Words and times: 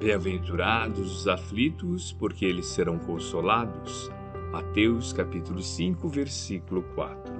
Bem-aventurados 0.00 1.14
os 1.14 1.28
aflitos, 1.28 2.10
porque 2.10 2.46
eles 2.46 2.64
serão 2.68 2.98
consolados. 2.98 4.10
Mateus 4.50 5.12
capítulo 5.12 5.60
5, 5.60 6.08
versículo 6.08 6.82
4. 6.94 7.34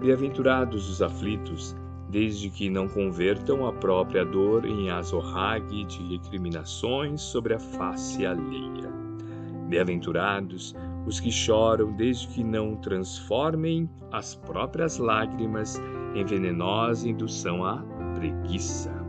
Bem-aventurados 0.00 0.88
os 0.88 1.02
aflitos, 1.02 1.74
desde 2.08 2.50
que 2.50 2.70
não 2.70 2.86
convertam 2.86 3.66
a 3.66 3.72
própria 3.72 4.24
dor 4.24 4.64
em 4.64 4.90
azorrague 4.90 5.84
de 5.86 6.00
recriminações 6.04 7.20
sobre 7.20 7.54
a 7.54 7.58
face 7.58 8.24
alheia. 8.24 8.88
Bem-aventurados 9.68 10.76
os 11.04 11.18
que 11.18 11.32
choram, 11.32 11.96
desde 11.96 12.28
que 12.28 12.44
não 12.44 12.76
transformem 12.76 13.90
as 14.12 14.36
próprias 14.36 14.98
lágrimas 14.98 15.82
em 16.14 16.24
venenosa 16.24 17.08
indução 17.08 17.64
à 17.64 17.82
preguiça. 18.14 19.01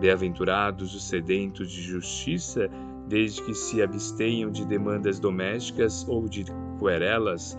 Bem-aventurados 0.00 0.94
os 0.94 1.04
sedentos 1.04 1.70
de 1.70 1.82
justiça, 1.82 2.70
desde 3.06 3.42
que 3.42 3.52
se 3.52 3.82
abstenham 3.82 4.50
de 4.50 4.64
demandas 4.64 5.20
domésticas 5.20 6.08
ou 6.08 6.26
de 6.26 6.44
querelas 6.78 7.58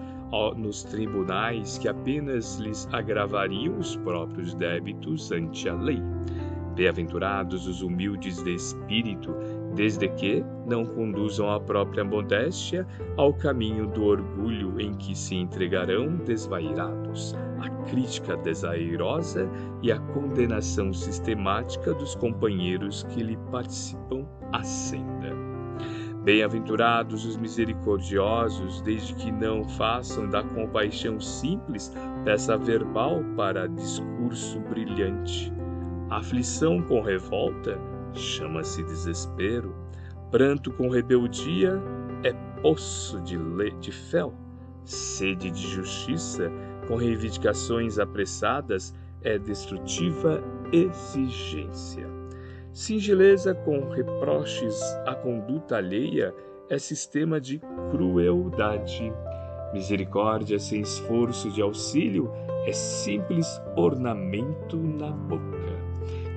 nos 0.57 0.83
tribunais 0.83 1.77
que 1.77 1.87
apenas 1.87 2.57
lhes 2.57 2.87
agravariam 2.91 3.77
os 3.77 3.95
próprios 3.97 4.55
débitos 4.55 5.31
ante 5.31 5.69
a 5.69 5.75
lei. 5.75 6.01
Bem-aventurados 6.81 7.67
os 7.67 7.83
humildes 7.83 8.41
de 8.41 8.55
espírito, 8.55 9.35
desde 9.75 10.07
que 10.07 10.43
não 10.65 10.83
conduzam 10.83 11.47
a 11.51 11.59
própria 11.59 12.03
modéstia 12.03 12.87
ao 13.17 13.35
caminho 13.35 13.85
do 13.85 14.03
orgulho 14.03 14.81
em 14.81 14.95
que 14.95 15.15
se 15.15 15.35
entregarão 15.35 16.17
desvairados, 16.25 17.35
à 17.59 17.69
crítica 17.85 18.35
desairosa 18.35 19.47
e 19.83 19.91
à 19.91 19.99
condenação 19.99 20.91
sistemática 20.91 21.93
dos 21.93 22.15
companheiros 22.15 23.03
que 23.03 23.21
lhe 23.21 23.37
participam 23.51 24.25
a 24.51 24.63
senda. 24.63 25.35
Bem-aventurados 26.23 27.27
os 27.27 27.37
misericordiosos, 27.37 28.81
desde 28.81 29.13
que 29.13 29.31
não 29.31 29.63
façam 29.69 30.27
da 30.27 30.41
compaixão 30.41 31.19
simples 31.19 31.93
peça 32.25 32.57
verbal 32.57 33.23
para 33.37 33.67
discurso 33.67 34.59
brilhante. 34.61 35.60
Aflição 36.11 36.81
com 36.81 37.01
revolta 37.01 37.79
chama-se 38.13 38.83
desespero. 38.83 39.73
Pranto 40.29 40.71
com 40.71 40.89
rebeldia 40.89 41.81
é 42.23 42.33
poço 42.61 43.19
de, 43.21 43.37
le... 43.37 43.71
de 43.79 43.91
fel. 43.91 44.33
Sede 44.83 45.49
de 45.51 45.67
justiça 45.67 46.51
com 46.87 46.95
reivindicações 46.95 47.97
apressadas 47.97 48.93
é 49.23 49.37
destrutiva 49.37 50.43
exigência. 50.71 52.07
Singeleza 52.73 53.53
com 53.53 53.89
reproches 53.89 54.81
à 55.05 55.13
conduta 55.13 55.77
alheia 55.77 56.33
é 56.69 56.77
sistema 56.77 57.39
de 57.39 57.61
crueldade. 57.91 59.13
Misericórdia 59.73 60.59
sem 60.59 60.81
esforço 60.81 61.49
de 61.51 61.61
auxílio 61.61 62.31
é 62.65 62.73
simples 62.73 63.61
ornamento 63.75 64.77
na 64.77 65.11
boca. 65.11 65.70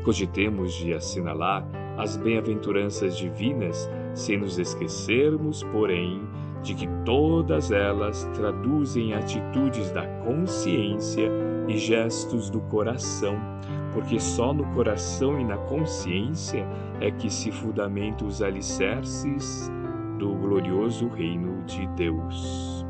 Cogitemos 0.04 0.74
de 0.74 0.92
assinalar 0.92 1.66
as 1.96 2.16
bem-aventuranças 2.16 3.16
divinas, 3.16 3.90
sem 4.12 4.36
nos 4.38 4.58
esquecermos, 4.58 5.62
porém, 5.64 6.20
de 6.62 6.74
que 6.74 6.86
todas 7.04 7.70
elas 7.70 8.28
traduzem 8.34 9.14
atitudes 9.14 9.90
da 9.92 10.06
consciência 10.24 11.30
e 11.66 11.78
gestos 11.78 12.50
do 12.50 12.60
coração, 12.60 13.36
porque 13.94 14.20
só 14.20 14.52
no 14.52 14.64
coração 14.74 15.40
e 15.40 15.44
na 15.44 15.56
consciência 15.56 16.66
é 17.00 17.10
que 17.10 17.30
se 17.30 17.50
fundamentam 17.50 18.28
os 18.28 18.42
alicerces 18.42 19.70
do 20.18 20.34
glorioso 20.34 21.08
reino 21.08 21.62
de 21.64 21.86
Deus. 21.88 22.84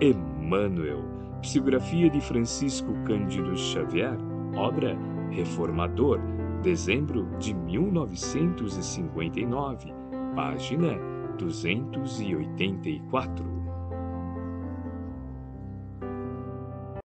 Emmanuel, 0.00 1.04
psicografia 1.42 2.08
de 2.08 2.20
Francisco 2.20 2.94
Cândido 3.04 3.56
Xavier, 3.56 4.16
obra 4.54 4.96
Reformador, 5.30 6.20
dezembro 6.62 7.24
de 7.38 7.54
1959, 7.54 9.94
página 10.34 10.98
284. 11.38 13.65